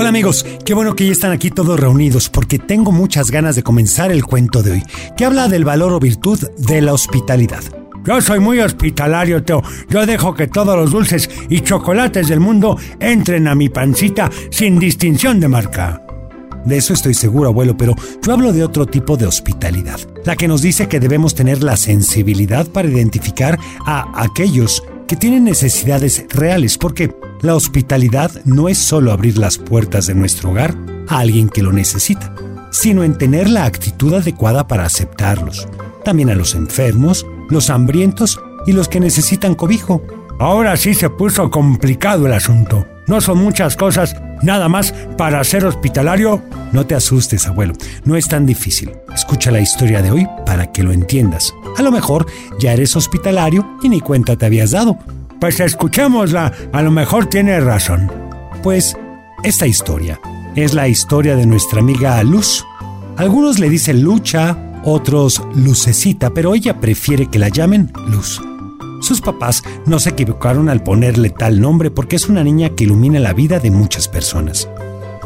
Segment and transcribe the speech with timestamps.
[0.00, 3.64] Hola amigos, qué bueno que ya están aquí todos reunidos porque tengo muchas ganas de
[3.64, 4.82] comenzar el cuento de hoy,
[5.16, 7.64] que habla del valor o virtud de la hospitalidad.
[8.06, 9.60] Yo soy muy hospitalario, Teo.
[9.90, 14.78] Yo dejo que todos los dulces y chocolates del mundo entren a mi pancita sin
[14.78, 16.00] distinción de marca.
[16.64, 20.46] De eso estoy seguro, abuelo, pero yo hablo de otro tipo de hospitalidad, la que
[20.46, 26.76] nos dice que debemos tener la sensibilidad para identificar a aquellos que tienen necesidades reales,
[26.76, 30.76] porque la hospitalidad no es solo abrir las puertas de nuestro hogar
[31.08, 32.34] a alguien que lo necesita,
[32.70, 35.66] sino en tener la actitud adecuada para aceptarlos,
[36.04, 40.02] también a los enfermos, los hambrientos y los que necesitan cobijo.
[40.38, 42.86] Ahora sí se puso complicado el asunto.
[43.08, 46.42] No son muchas cosas, nada más para ser hospitalario.
[46.72, 47.72] No te asustes, abuelo,
[48.04, 48.92] no es tan difícil.
[49.14, 51.54] Escucha la historia de hoy para que lo entiendas.
[51.76, 52.26] A lo mejor
[52.60, 54.98] ya eres hospitalario y ni cuenta te habías dado,
[55.40, 58.12] pues escuchémosla, a lo mejor tiene razón.
[58.62, 58.96] Pues
[59.42, 60.20] esta historia
[60.54, 62.66] es la historia de nuestra amiga Luz.
[63.16, 68.40] Algunos le dicen Lucha, otros Lucecita, pero ella prefiere que la llamen Luz.
[69.00, 73.20] Sus papás no se equivocaron al ponerle tal nombre porque es una niña que ilumina
[73.20, 74.68] la vida de muchas personas.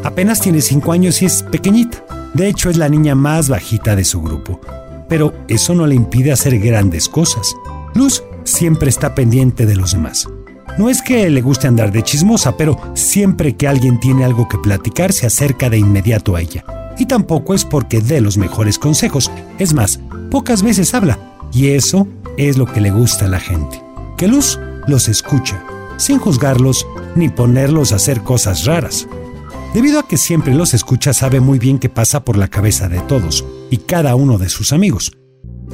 [0.04, 2.04] Apenas tiene 5 años y es pequeñita.
[2.34, 4.60] De hecho, es la niña más bajita de su grupo.
[5.08, 7.54] Pero eso no le impide hacer grandes cosas.
[7.94, 10.28] Luz siempre está pendiente de los demás.
[10.78, 14.58] No es que le guste andar de chismosa, pero siempre que alguien tiene algo que
[14.58, 16.64] platicar se acerca de inmediato a ella.
[16.98, 21.18] Y tampoco es porque dé los mejores consejos, es más, pocas veces habla,
[21.52, 23.82] y eso es lo que le gusta a la gente.
[24.16, 25.62] Que Luz los escucha,
[25.96, 29.08] sin juzgarlos ni ponerlos a hacer cosas raras.
[29.74, 33.00] Debido a que siempre los escucha, sabe muy bien qué pasa por la cabeza de
[33.00, 35.12] todos y cada uno de sus amigos.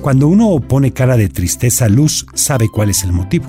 [0.01, 3.47] Cuando uno pone cara de tristeza, Luz sabe cuál es el motivo.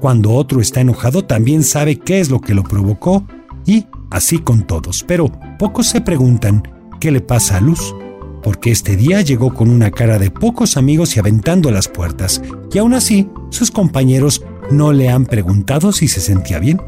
[0.00, 3.26] Cuando otro está enojado, también sabe qué es lo que lo provocó
[3.64, 5.04] y así con todos.
[5.06, 6.62] Pero pocos se preguntan
[7.00, 7.94] qué le pasa a Luz,
[8.42, 12.42] porque este día llegó con una cara de pocos amigos y aventando las puertas,
[12.72, 16.80] y aún así sus compañeros no le han preguntado si se sentía bien.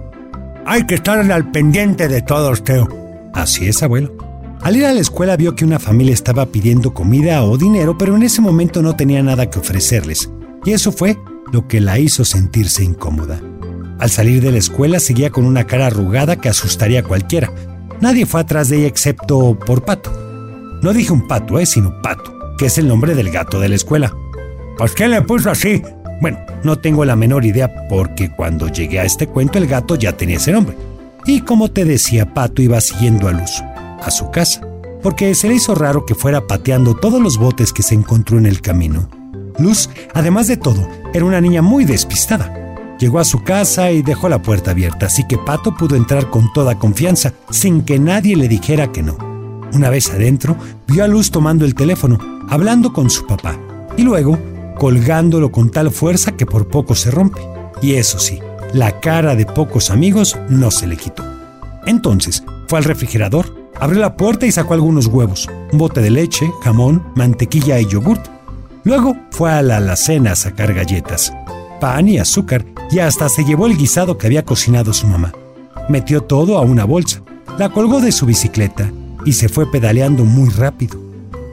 [0.65, 2.89] Hay que estar al pendiente de todos, Teo.
[3.35, 4.17] Así es, abuelo.
[4.61, 8.15] Al ir a la escuela vio que una familia estaba pidiendo comida o dinero, pero
[8.15, 10.31] en ese momento no tenía nada que ofrecerles,
[10.65, 11.19] y eso fue
[11.53, 13.41] lo que la hizo sentirse incómoda.
[13.99, 17.53] Al salir de la escuela seguía con una cara arrugada que asustaría a cualquiera.
[18.01, 20.22] Nadie fue atrás de ella excepto por Pato.
[20.83, 23.77] No dije un pato, eh, sino Pato, que es el nombre del gato de la
[23.77, 24.13] escuela.
[24.77, 25.81] ¿Pues quién le puso así?
[26.21, 30.17] Bueno, no tengo la menor idea porque cuando llegué a este cuento el gato ya
[30.17, 30.77] tenía ese nombre.
[31.25, 33.63] Y como te decía, Pato iba siguiendo a Luz
[34.03, 34.67] a su casa,
[35.05, 38.47] porque se le hizo raro que fuera pateando todos los botes que se encontró en
[38.47, 39.09] el camino.
[39.59, 42.53] Luz, además de todo, era una niña muy despistada.
[42.99, 46.53] Llegó a su casa y dejó la puerta abierta, así que Pato pudo entrar con
[46.53, 49.32] toda confianza, sin que nadie le dijera que no.
[49.73, 50.57] Una vez adentro,
[50.87, 52.19] vio a Luz tomando el teléfono,
[52.49, 53.59] hablando con su papá,
[53.97, 54.39] y luego
[54.79, 57.41] colgándolo con tal fuerza que por poco se rompe.
[57.81, 58.39] Y eso sí,
[58.73, 61.25] la cara de pocos amigos no se le quitó.
[61.87, 66.49] Entonces, fue al refrigerador, Abrió la puerta y sacó algunos huevos, un bote de leche,
[66.63, 68.25] jamón, mantequilla y yogurt.
[68.85, 71.33] Luego fue a la alacena a sacar galletas,
[71.81, 75.33] pan y azúcar y hasta se llevó el guisado que había cocinado su mamá.
[75.89, 77.23] Metió todo a una bolsa,
[77.59, 78.93] la colgó de su bicicleta
[79.25, 81.01] y se fue pedaleando muy rápido.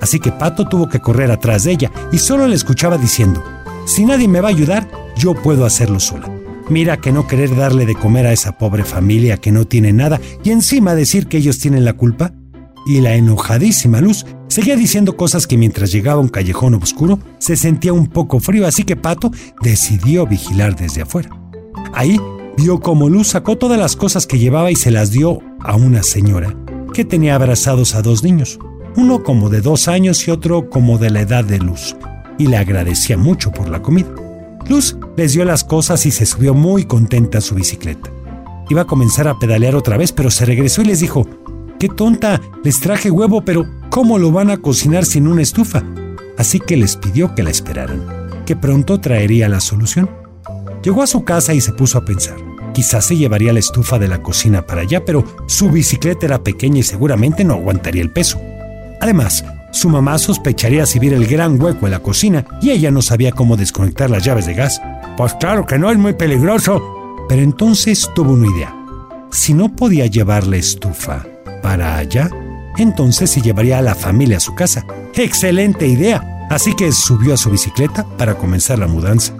[0.02, 3.44] Así que Pato tuvo que correr atrás de ella y solo le escuchaba diciendo,
[3.86, 6.32] si nadie me va a ayudar, yo puedo hacerlo sola.
[6.70, 10.22] Mira que no querer darle de comer a esa pobre familia que no tiene nada
[10.44, 12.34] y encima decir que ellos tienen la culpa.
[12.86, 17.56] Y la enojadísima Luz seguía diciendo cosas que mientras llegaba a un callejón oscuro se
[17.56, 19.32] sentía un poco frío, así que Pato
[19.62, 21.30] decidió vigilar desde afuera.
[21.94, 22.20] Ahí
[22.58, 26.04] vio cómo Luz sacó todas las cosas que llevaba y se las dio a una
[26.04, 26.56] señora
[26.92, 28.60] que tenía abrazados a dos niños,
[28.96, 31.96] uno como de dos años y otro como de la edad de Luz,
[32.38, 34.10] y le agradecía mucho por la comida.
[34.68, 38.12] Luz les dio las cosas y se subió muy contenta a su bicicleta.
[38.70, 41.28] Iba a comenzar a pedalear otra vez, pero se regresó y les dijo,
[41.80, 42.42] ¡Qué tonta!
[42.64, 45.84] Les traje huevo, pero ¿cómo lo van a cocinar sin una estufa?
[46.38, 48.04] Así que les pidió que la esperaran,
[48.46, 50.10] que pronto traería la solución.
[50.84, 52.49] Llegó a su casa y se puso a pensar.
[52.74, 56.80] Quizás se llevaría la estufa de la cocina para allá, pero su bicicleta era pequeña
[56.80, 58.40] y seguramente no aguantaría el peso.
[59.02, 63.32] Además, su mamá sospecharía si el gran hueco en la cocina y ella no sabía
[63.32, 64.82] cómo desconectar las llaves de gas.
[65.16, 66.82] Pues claro que no es muy peligroso.
[67.30, 68.76] Pero entonces tuvo una idea.
[69.30, 71.28] Si no podía llevar la estufa
[71.62, 72.30] para allá,
[72.78, 74.84] entonces se llevaría a la familia a su casa.
[75.14, 76.48] ¡Excelente idea!
[76.50, 79.34] Así que subió a su bicicleta para comenzar la mudanza.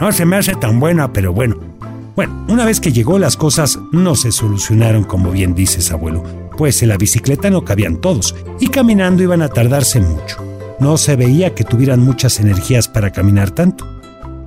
[0.00, 1.75] No se me hace tan buena, pero bueno.
[2.16, 6.24] Bueno, una vez que llegó las cosas no se solucionaron como bien dices, abuelo
[6.56, 10.38] pues en la bicicleta no cabían todos y caminando iban a tardarse mucho.
[10.80, 13.86] No se veía que tuvieran muchas energías para caminar tanto.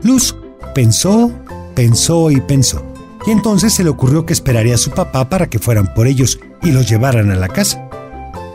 [0.04, 0.36] Luz
[0.76, 1.32] pensó,
[1.76, 2.84] pensó y pensó,
[3.26, 6.40] y entonces se le ocurrió que esperaría a su papá para que fueran por ellos
[6.62, 7.90] y los llevaran a la casa.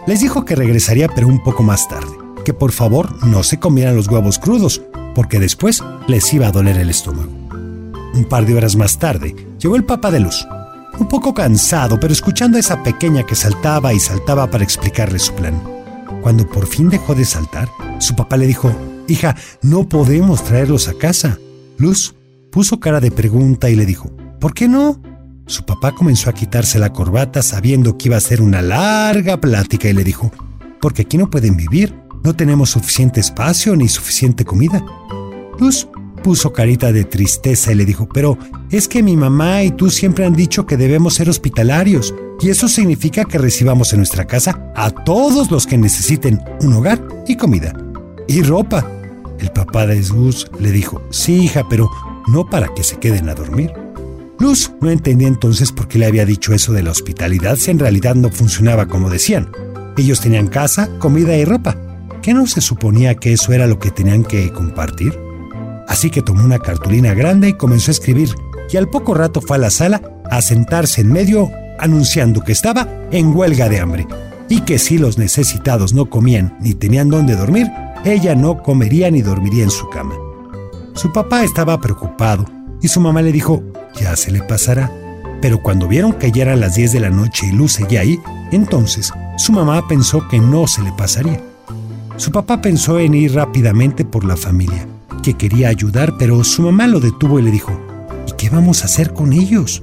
[0.07, 2.13] Les dijo que regresaría pero un poco más tarde,
[2.45, 4.83] que por favor no se comieran los huevos crudos,
[5.15, 7.34] porque después les iba a doler el estómago.
[8.15, 10.47] Un par de horas más tarde, llegó el papá de Luz,
[10.99, 15.35] un poco cansado, pero escuchando a esa pequeña que saltaba y saltaba para explicarle su
[15.35, 15.61] plan.
[16.23, 17.69] Cuando por fin dejó de saltar,
[17.99, 18.73] su papá le dijo,
[19.07, 21.39] Hija, no podemos traerlos a casa.
[21.77, 22.15] Luz
[22.51, 25.01] puso cara de pregunta y le dijo, ¿por qué no?
[25.47, 29.89] Su papá comenzó a quitarse la corbata sabiendo que iba a ser una larga plática
[29.89, 30.33] y le dijo,
[30.81, 34.83] porque aquí no pueden vivir, no tenemos suficiente espacio ni suficiente comida.
[35.59, 35.89] Luz
[36.25, 38.39] puso carita de tristeza y le dijo, pero
[38.71, 42.67] es que mi mamá y tú siempre han dicho que debemos ser hospitalarios, y eso
[42.67, 47.75] significa que recibamos en nuestra casa a todos los que necesiten un hogar y comida.
[48.27, 48.91] Y ropa.
[49.39, 51.91] El papá de Luz le dijo, sí hija, pero
[52.27, 53.71] no para que se queden a dormir.
[54.39, 57.79] Luz no entendía entonces por qué le había dicho eso de la hospitalidad si en
[57.79, 59.53] realidad no funcionaba como decían.
[59.99, 61.77] Ellos tenían casa, comida y ropa.
[62.23, 65.24] ¿Qué no se suponía que eso era lo que tenían que compartir?
[65.89, 68.35] Así que tomó una cartulina grande y comenzó a escribir,
[68.71, 70.01] y al poco rato fue a la sala
[70.31, 74.07] a sentarse en medio anunciando que estaba en huelga de hambre,
[74.49, 77.71] y que si los necesitados no comían ni tenían dónde dormir,
[78.05, 80.15] ella no comería ni dormiría en su cama.
[80.95, 82.45] Su papá estaba preocupado
[82.81, 83.63] y su mamá le dijo,
[83.99, 84.91] ya se le pasará.
[85.41, 88.21] Pero cuando vieron que ya eran las 10 de la noche y Luz seguía ahí,
[88.53, 91.41] entonces su mamá pensó que no se le pasaría.
[92.17, 94.87] Su papá pensó en ir rápidamente por la familia,
[95.25, 97.73] que quería ayudar, pero su mamá lo detuvo y le dijo,
[98.29, 99.81] ¿y qué vamos a hacer con ellos?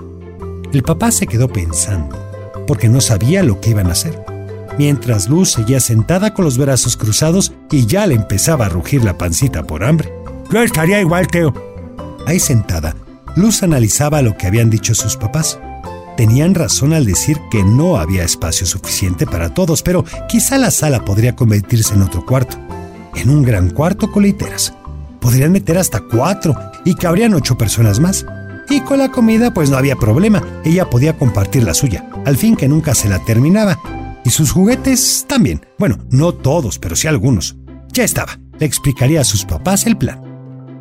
[0.72, 2.16] El papá se quedó pensando,
[2.68, 4.24] porque no sabía lo que iban a hacer,
[4.78, 9.18] mientras Luz seguía sentada con los brazos cruzados y ya le empezaba a rugir la
[9.18, 10.14] pancita por hambre.
[10.52, 11.52] Yo estaría igual, Teo.
[12.28, 12.96] Ahí sentada,
[13.36, 15.60] Luz analizaba lo que habían dicho sus papás.
[16.18, 21.04] Tenían razón al decir que no había espacio suficiente para todos, pero quizá la sala
[21.04, 22.58] podría convertirse en otro cuarto,
[23.16, 24.76] en un gran cuarto con literas.
[25.22, 28.26] Podrían meter hasta cuatro y cabrían ocho personas más.
[28.70, 32.56] Y con la comida pues no había problema, ella podía compartir la suya, al fin
[32.56, 33.80] que nunca se la terminaba.
[34.26, 37.56] Y sus juguetes también, bueno, no todos, pero sí algunos.
[37.94, 40.22] Ya estaba, le explicaría a sus papás el plan.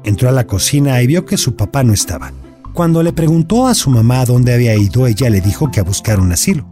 [0.05, 2.33] Entró a la cocina y vio que su papá no estaba.
[2.73, 6.21] Cuando le preguntó a su mamá dónde había ido, ella le dijo que a buscar
[6.21, 6.67] un asilo.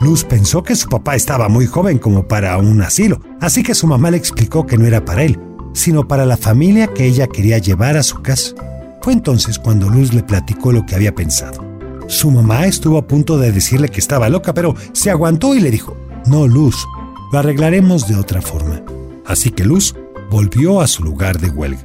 [0.00, 3.86] Luz pensó que su papá estaba muy joven como para un asilo, así que su
[3.86, 5.38] mamá le explicó que no era para él,
[5.76, 8.54] sino para la familia que ella quería llevar a su casa.
[9.02, 11.62] Fue entonces cuando Luz le platicó lo que había pensado.
[12.08, 15.70] Su mamá estuvo a punto de decirle que estaba loca, pero se aguantó y le
[15.70, 15.94] dijo,
[16.26, 16.86] no, Luz,
[17.30, 18.82] lo arreglaremos de otra forma.
[19.26, 19.94] Así que Luz
[20.30, 21.84] volvió a su lugar de huelga.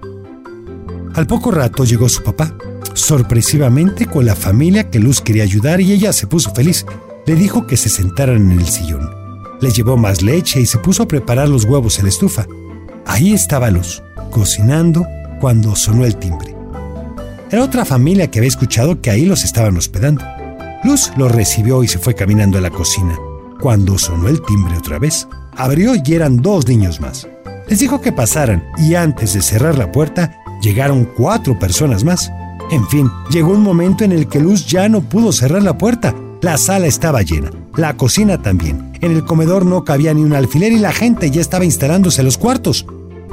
[1.14, 2.56] Al poco rato llegó su papá,
[2.94, 6.86] sorpresivamente con la familia que Luz quería ayudar y ella se puso feliz.
[7.26, 9.10] Le dijo que se sentaran en el sillón.
[9.60, 12.48] Le llevó más leche y se puso a preparar los huevos en la estufa.
[13.06, 15.06] Ahí estaba Luz, cocinando
[15.39, 16.56] cuando sonó el timbre.
[17.50, 20.24] Era otra familia que había escuchado que ahí los estaban hospedando.
[20.83, 23.18] Luz los recibió y se fue caminando a la cocina.
[23.59, 27.28] Cuando sonó el timbre otra vez, abrió y eran dos niños más.
[27.68, 32.31] Les dijo que pasaran y antes de cerrar la puerta, llegaron cuatro personas más.
[32.71, 36.16] En fin, llegó un momento en el que Luz ya no pudo cerrar la puerta.
[36.42, 38.91] La sala estaba llena, la cocina también.
[39.02, 42.26] En el comedor no cabía ni un alfiler y la gente ya estaba instalándose en
[42.26, 42.86] los cuartos.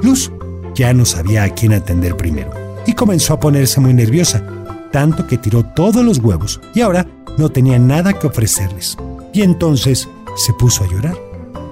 [0.03, 0.33] Luz
[0.75, 2.51] ya no sabía a quién atender primero
[2.87, 4.43] y comenzó a ponerse muy nerviosa,
[4.91, 7.07] tanto que tiró todos los huevos y ahora
[7.37, 8.97] no tenía nada que ofrecerles.
[9.35, 11.17] Y entonces se puso a llorar.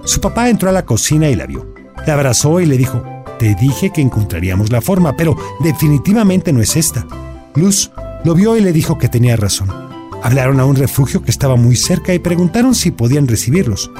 [0.05, 1.67] Su papá entró a la cocina y la vio.
[2.07, 3.03] La abrazó y le dijo,
[3.39, 7.07] te dije que encontraríamos la forma, pero definitivamente no es esta.
[7.55, 7.91] Luz
[8.25, 9.86] lo vio y le dijo que tenía razón.
[10.27, 13.93] Hablaron a un refugio que estaba muy cerca y preguntaron si podían recibirlos.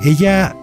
[0.00, 0.56] Ella,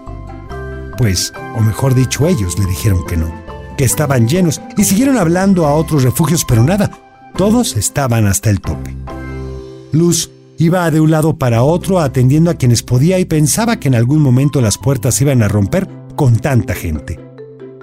[0.97, 3.31] pues, o mejor dicho, ellos le dijeron que no,
[3.77, 6.91] que estaban llenos y siguieron hablando a otros refugios, pero nada,
[7.37, 8.97] todos estaban hasta el tope.
[9.93, 13.95] Luz iba de un lado para otro atendiendo a quienes podía y pensaba que en
[13.95, 15.87] algún momento las puertas iban a romper
[16.17, 17.17] con tanta gente.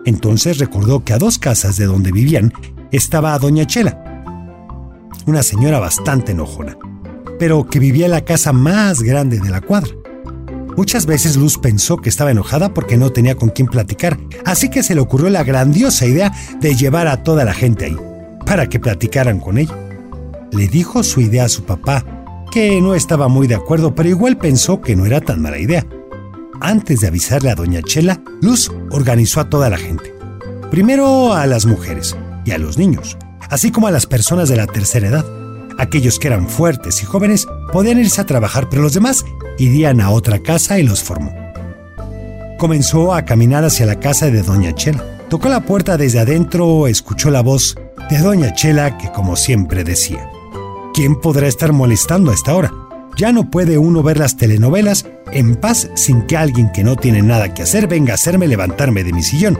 [0.05, 2.53] Entonces recordó que a dos casas de donde vivían
[2.93, 4.21] estaba Doña Chela,
[5.25, 6.77] una señora bastante enojona,
[7.39, 9.91] pero que vivía en la casa más grande de la cuadra.
[10.77, 14.83] Muchas veces Luz pensó que estaba enojada porque no tenía con quién platicar, así que
[14.83, 17.97] se le ocurrió la grandiosa idea de llevar a toda la gente ahí,
[18.45, 19.75] para que platicaran con ella.
[20.51, 22.05] Le dijo su idea a su papá,
[22.51, 25.87] que no estaba muy de acuerdo, pero igual pensó que no era tan mala idea.
[26.61, 30.13] Antes de avisarle a doña Chela, Luz organizó a toda la gente.
[30.71, 33.17] Primero a las mujeres y a los niños,
[33.49, 35.44] así como a las personas de la tercera edad.
[35.79, 39.25] Aquellos que eran fuertes y jóvenes podían irse a trabajar, pero los demás
[39.59, 41.35] irían a otra casa y los formó.
[42.59, 45.03] Comenzó a caminar hacia la casa de Doña Chela.
[45.29, 47.77] Tocó la puerta desde adentro, escuchó la voz
[48.09, 50.29] de Doña Chela que como siempre decía,
[50.95, 52.73] ¿quién podrá estar molestando a esta hora?
[53.17, 57.23] Ya no puede uno ver las telenovelas en paz sin que alguien que no tiene
[57.23, 59.59] nada que hacer venga a hacerme levantarme de mi sillón.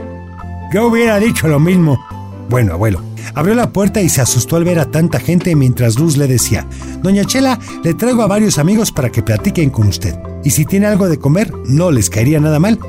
[0.73, 1.99] Yo hubiera dicho lo mismo.
[2.49, 3.01] Bueno, abuelo,
[3.33, 6.67] abrió la puerta y se asustó al ver a tanta gente mientras Luz le decía,
[7.01, 10.15] Doña Chela, le traigo a varios amigos para que platiquen con usted.
[10.43, 12.79] Y si tiene algo de comer, no les caería nada mal.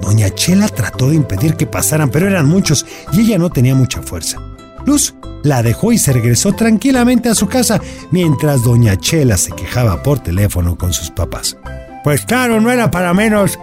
[0.00, 4.02] Doña Chela trató de impedir que pasaran, pero eran muchos y ella no tenía mucha
[4.02, 4.38] fuerza.
[4.84, 7.80] Luz la dejó y se regresó tranquilamente a su casa
[8.12, 11.56] mientras Doña Chela se quejaba por teléfono con sus papás.
[12.04, 13.58] Pues claro, no era para menos.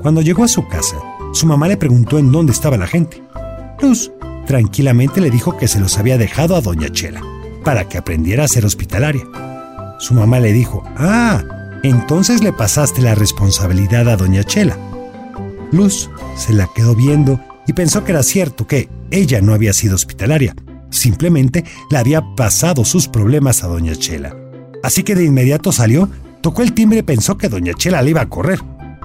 [0.00, 0.96] Cuando llegó a su casa,
[1.34, 3.22] su mamá le preguntó en dónde estaba la gente.
[3.82, 4.10] Luz
[4.46, 7.22] tranquilamente le dijo que se los había dejado a Doña Chela
[7.64, 9.26] para que aprendiera a ser hospitalaria.
[9.98, 11.42] Su mamá le dijo, ah,
[11.82, 14.78] entonces le pasaste la responsabilidad a Doña Chela.
[15.72, 19.94] Luz se la quedó viendo y pensó que era cierto que ella no había sido
[19.94, 20.54] hospitalaria,
[20.90, 24.36] simplemente le había pasado sus problemas a Doña Chela.
[24.82, 26.08] Así que de inmediato salió,
[26.40, 28.60] tocó el timbre y pensó que Doña Chela le iba a correr.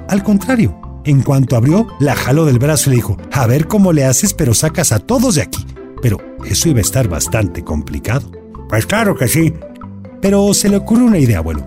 [0.08, 3.94] Al contrario, en cuanto abrió, la jaló del brazo y le dijo, a ver cómo
[3.94, 5.66] le haces, pero sacas a todos de aquí.
[6.02, 8.32] Pero eso iba a estar bastante complicado.
[8.70, 9.54] Pues claro que sí.
[10.22, 11.66] Pero se le ocurrió una idea, abuelo.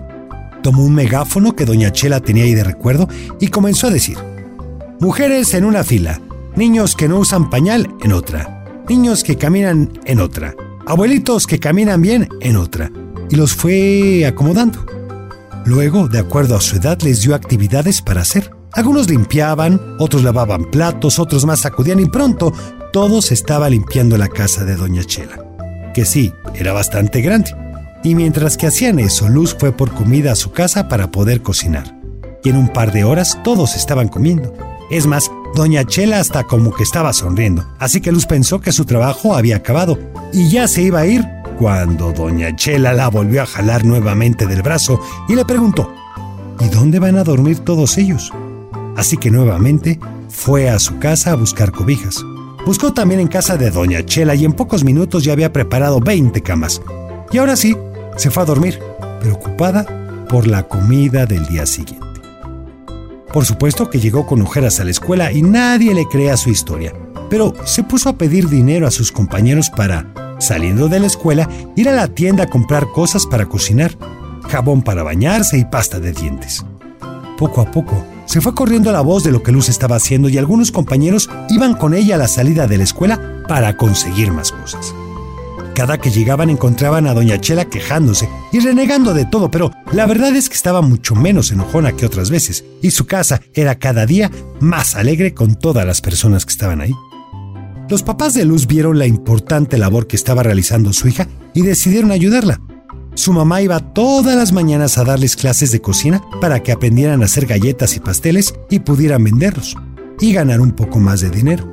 [0.63, 3.09] Tomó un megáfono que doña Chela tenía ahí de recuerdo
[3.41, 4.17] y comenzó a decir,
[5.01, 6.21] Mujeres en una fila,
[6.57, 10.55] niños que no usan pañal en otra, niños que caminan en otra,
[10.87, 12.91] abuelitos que caminan bien en otra,
[13.29, 14.87] y los fue acomodando.
[15.67, 18.51] Luego, de acuerdo a su edad, les dio actividades para hacer.
[18.77, 22.53] Algunos limpiaban, otros lavaban platos, otros más sacudían y pronto
[22.93, 25.45] todos estaba limpiando la casa de Doña Chela,
[25.95, 27.55] que sí, era bastante grande.
[28.03, 31.97] Y mientras que hacían eso, Luz fue por comida a su casa para poder cocinar.
[32.43, 34.53] Y en un par de horas todos estaban comiendo.
[34.91, 38.85] Es más, doña Chela hasta como que estaba sonriendo, así que Luz pensó que su
[38.85, 39.99] trabajo había acabado
[40.33, 41.25] y ya se iba a ir
[41.59, 45.95] cuando doña Chela la volvió a jalar nuevamente del brazo y le preguntó,
[46.59, 48.33] ¿y dónde van a dormir todos ellos?
[48.97, 49.99] Así que nuevamente
[50.29, 52.25] fue a su casa a buscar cobijas.
[52.67, 56.41] Buscó también en casa de doña Chela y en pocos minutos ya había preparado 20
[56.43, 56.81] camas.
[57.31, 57.77] Y ahora sí,
[58.17, 58.79] se fue a dormir,
[59.21, 59.87] preocupada
[60.29, 62.05] por la comida del día siguiente.
[63.33, 66.95] Por supuesto que llegó con ojeras a la escuela y nadie le crea su historia,
[67.29, 70.07] pero se puso a pedir dinero a sus compañeros para,
[70.39, 73.99] saliendo de la escuela, ir a la tienda a comprar cosas para cocinar,
[74.49, 76.65] jabón para bañarse y pasta de dientes.
[77.37, 80.39] Poco a poco, se fue corriendo la voz de lo que Luz estaba haciendo y
[80.39, 84.95] algunos compañeros iban con ella a la salida de la escuela para conseguir más cosas.
[85.75, 90.35] Cada que llegaban encontraban a Doña Chela quejándose y renegando de todo, pero la verdad
[90.37, 94.31] es que estaba mucho menos enojona que otras veces, y su casa era cada día
[94.61, 96.95] más alegre con todas las personas que estaban ahí.
[97.89, 102.13] Los papás de Luz vieron la importante labor que estaba realizando su hija y decidieron
[102.13, 102.61] ayudarla.
[103.15, 107.27] Su mamá iba todas las mañanas a darles clases de cocina para que aprendieran a
[107.27, 109.77] hacer galletas y pasteles y pudieran venderlos
[110.21, 111.71] y ganar un poco más de dinero.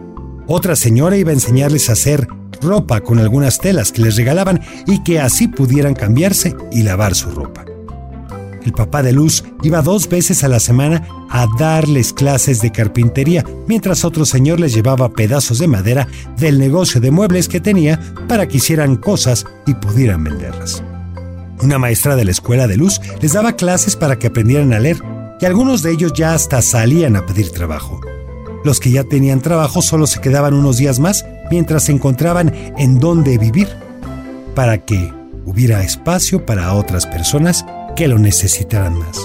[0.48, 2.27] Otra señora iba a enseñarles a hacer
[2.62, 7.31] ropa con algunas telas que les regalaban y que así pudieran cambiarse y lavar su
[7.31, 7.65] ropa.
[8.63, 13.43] El papá de Luz iba dos veces a la semana a darles clases de carpintería,
[13.67, 16.07] mientras otro señor les llevaba pedazos de madera
[16.38, 20.83] del negocio de muebles que tenía para que hicieran cosas y pudieran venderlas.
[21.61, 24.97] Una maestra de la escuela de Luz les daba clases para que aprendieran a leer,
[25.39, 28.01] y algunos de ellos ya hasta salían a pedir trabajo.
[28.63, 32.99] Los que ya tenían trabajo solo se quedaban unos días más mientras se encontraban en
[32.99, 33.67] dónde vivir,
[34.55, 35.11] para que
[35.45, 37.65] hubiera espacio para otras personas
[37.95, 39.19] que lo necesitaran más.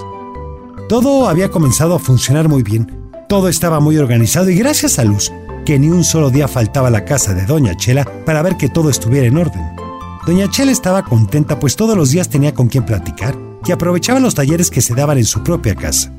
[0.89, 5.33] Todo había comenzado a funcionar muy bien, todo estaba muy organizado y gracias a Luz,
[5.65, 8.69] que ni un solo día faltaba a la casa de Doña Chela para ver que
[8.69, 9.86] todo estuviera en orden.
[10.27, 14.35] Doña Chela estaba contenta pues todos los días tenía con quien platicar y aprovechaba los
[14.35, 16.13] talleres que se daban en su propia casa.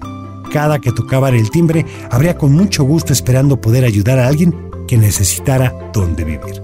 [0.50, 4.56] Cada que tocaban el timbre, habría con mucho gusto esperando poder ayudar a alguien
[4.88, 6.64] que necesitara dónde vivir.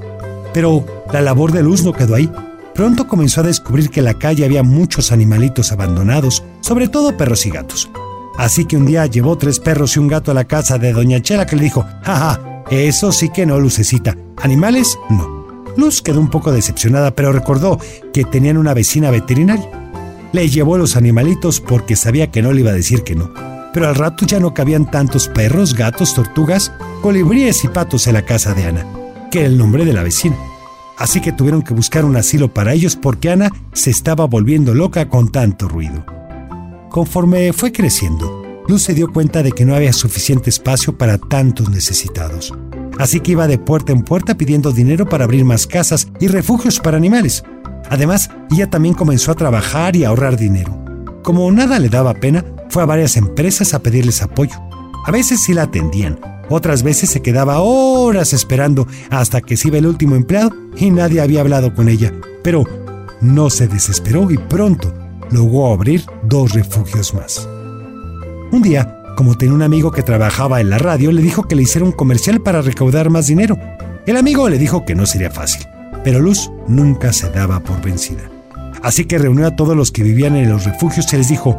[0.53, 2.31] Pero la labor de Luz no quedó ahí.
[2.73, 7.45] Pronto comenzó a descubrir que en la calle había muchos animalitos abandonados, sobre todo perros
[7.45, 7.89] y gatos.
[8.37, 11.21] Así que un día llevó tres perros y un gato a la casa de Doña
[11.21, 14.15] Chela que le dijo, jaja, eso sí que no, Lucecita.
[14.37, 15.32] Animales, no.
[15.77, 17.79] Luz quedó un poco decepcionada, pero recordó
[18.13, 19.69] que tenían una vecina veterinaria.
[20.31, 23.31] le llevó los animalitos porque sabía que no le iba a decir que no.
[23.71, 28.25] Pero al rato ya no cabían tantos perros, gatos, tortugas, colibríes y patos en la
[28.25, 28.85] casa de Ana,
[29.31, 30.37] que era el nombre de la vecina.
[30.97, 35.09] Así que tuvieron que buscar un asilo para ellos porque Ana se estaba volviendo loca
[35.09, 36.05] con tanto ruido.
[36.89, 41.69] Conforme fue creciendo, Luz se dio cuenta de que no había suficiente espacio para tantos
[41.69, 42.53] necesitados.
[42.99, 46.79] Así que iba de puerta en puerta pidiendo dinero para abrir más casas y refugios
[46.79, 47.43] para animales.
[47.89, 50.77] Además, ella también comenzó a trabajar y a ahorrar dinero.
[51.23, 54.55] Como nada le daba pena, fue a varias empresas a pedirles apoyo.
[55.05, 56.19] A veces sí la atendían,
[56.49, 61.21] otras veces se quedaba horas esperando hasta que se iba el último empleado y nadie
[61.21, 62.13] había hablado con ella.
[62.43, 62.63] Pero
[63.21, 64.93] no se desesperó y pronto
[65.31, 67.47] logró abrir dos refugios más.
[68.51, 71.63] Un día, como tenía un amigo que trabajaba en la radio, le dijo que le
[71.63, 73.57] hiciera un comercial para recaudar más dinero.
[74.05, 75.65] El amigo le dijo que no sería fácil,
[76.03, 78.29] pero Luz nunca se daba por vencida.
[78.81, 81.57] Así que reunió a todos los que vivían en los refugios y les dijo,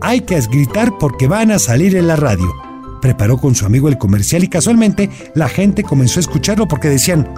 [0.00, 2.52] hay que gritar porque van a salir en la radio.
[3.00, 7.28] Preparó con su amigo el comercial y casualmente la gente comenzó a escucharlo porque decían,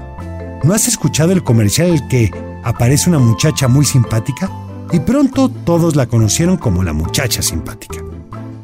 [0.65, 2.31] ¿no has escuchado el comercial en el que
[2.65, 4.51] aparece una muchacha muy simpática?
[4.93, 7.99] Y pronto todos la conocieron como la muchacha simpática.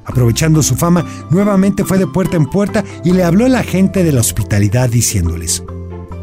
[0.05, 4.03] Aprovechando su fama, nuevamente fue de puerta en puerta y le habló a la gente
[4.05, 5.63] de la hospitalidad diciéndoles,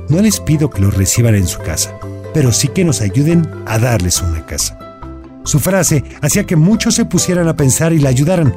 [0.10, 1.98] no les pido que los reciban en su casa,
[2.34, 4.78] pero sí que nos ayuden a darles una casa.
[5.46, 8.54] Su frase hacía que muchos se pusieran a pensar y la ayudaran,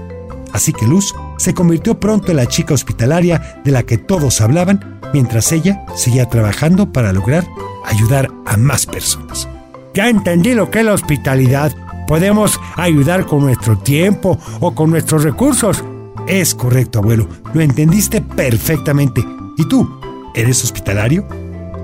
[0.53, 5.01] así que Luz se convirtió pronto en la chica hospitalaria de la que todos hablaban,
[5.13, 7.47] mientras ella seguía trabajando para lograr
[7.85, 9.49] ayudar a más personas.
[9.95, 11.73] Ya entendí lo que es la hospitalidad.
[12.13, 15.83] Podemos ayudar con nuestro tiempo o con nuestros recursos.
[16.27, 17.27] Es correcto, abuelo.
[17.55, 19.25] Lo entendiste perfectamente.
[19.57, 19.89] ¿Y tú?
[20.35, 21.27] ¿Eres hospitalario?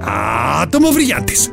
[0.02, 1.50] ¡Átomos brillantes!